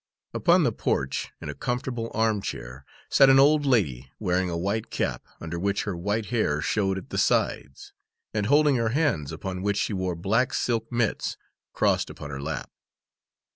Upon 0.33 0.63
the 0.63 0.71
porch, 0.71 1.29
in 1.43 1.47
a 1.49 1.53
comfortable 1.53 2.09
arm 2.15 2.41
chair, 2.41 2.85
sat 3.11 3.29
an 3.29 3.37
old 3.37 3.67
lady, 3.67 4.11
wearing 4.17 4.49
a 4.49 4.57
white 4.57 4.89
cap, 4.89 5.23
under 5.39 5.59
which 5.59 5.83
her 5.83 5.95
white 5.95 6.25
hair 6.33 6.59
showed 6.59 6.97
at 6.97 7.11
the 7.11 7.19
sides, 7.19 7.93
and 8.33 8.47
holding 8.47 8.77
her 8.77 8.89
hands, 8.89 9.31
upon 9.31 9.61
which 9.61 9.77
she 9.77 9.93
wore 9.93 10.15
black 10.15 10.55
silk 10.55 10.91
mits, 10.91 11.37
crossed 11.71 12.09
upon 12.09 12.31
her 12.31 12.41
lap. 12.41 12.71